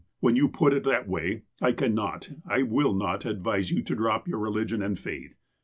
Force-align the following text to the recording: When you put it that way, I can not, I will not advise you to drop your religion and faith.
When 0.19 0.35
you 0.35 0.47
put 0.49 0.73
it 0.73 0.83
that 0.85 1.07
way, 1.07 1.43
I 1.61 1.73
can 1.73 1.93
not, 1.93 2.31
I 2.47 2.63
will 2.63 2.95
not 2.95 3.23
advise 3.23 3.69
you 3.69 3.83
to 3.83 3.93
drop 3.95 4.27
your 4.27 4.39
religion 4.39 4.81
and 4.81 4.97
faith. 4.97 5.35